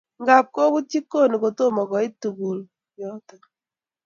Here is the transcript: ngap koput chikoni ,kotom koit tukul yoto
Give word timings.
ngap 0.21 0.45
koput 0.55 0.85
chikoni 0.91 1.35
,kotom 1.41 1.75
koit 1.91 2.13
tukul 2.21 2.59
yoto 2.99 3.35